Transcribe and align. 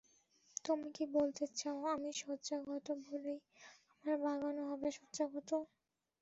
তুমি 0.65 0.87
কি 0.95 1.03
বলতে 1.15 1.43
চাও 1.57 1.79
আমি 1.93 2.09
শয্যাগত 2.21 2.87
বলেই 3.03 3.39
আমার 3.93 4.15
বাগানও 4.23 4.63
হবে 4.71 4.89
শয্যাগত। 4.97 5.49